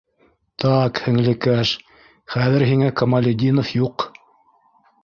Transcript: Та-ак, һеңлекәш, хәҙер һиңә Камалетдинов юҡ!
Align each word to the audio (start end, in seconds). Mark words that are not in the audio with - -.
Та-ак, 0.63 1.01
һеңлекәш, 1.07 1.75
хәҙер 2.37 2.67
һиңә 2.71 2.91
Камалетдинов 3.03 3.75
юҡ! 3.83 4.13